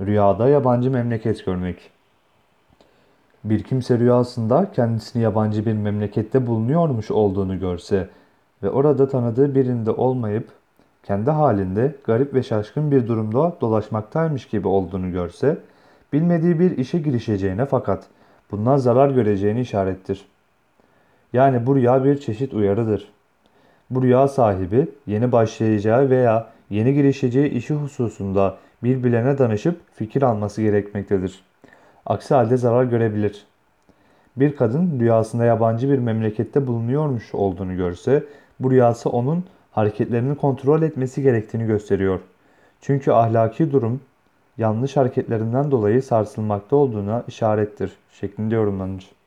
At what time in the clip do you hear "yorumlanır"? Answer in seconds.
48.54-49.21